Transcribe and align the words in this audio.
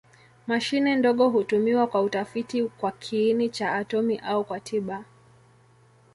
Mashine 0.47 0.95
ndogo 0.95 1.29
hutumiwa 1.29 1.87
kwa 1.87 2.01
utafiti 2.01 2.63
kwa 2.63 2.91
kiini 2.91 3.49
cha 3.49 3.71
atomi 3.73 4.17
au 4.17 4.43
kwa 4.43 4.59
tiba. 4.59 5.03